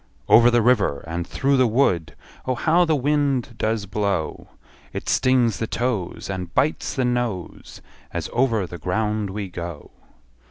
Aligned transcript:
Over 0.27 0.49
the 0.49 0.63
river, 0.63 1.03
and 1.05 1.27
through 1.27 1.57
the 1.57 1.67
wood, 1.67 2.15
Oh, 2.47 2.55
how 2.55 2.85
the 2.85 2.95
wind 2.95 3.53
does 3.59 3.85
blow! 3.85 4.47
It 4.93 5.07
stings 5.07 5.59
the 5.59 5.67
toes, 5.67 6.27
And 6.27 6.51
bites 6.55 6.95
the 6.95 7.05
nose, 7.05 7.83
As 8.11 8.27
over 8.33 8.65
the 8.65 8.79
ground 8.79 9.29
we 9.29 9.47
go. 9.47 9.91